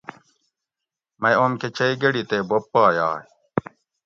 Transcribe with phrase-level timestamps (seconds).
[1.21, 3.19] مئ اوم کٞہ چئ گٞڑی تے بوب پا یائ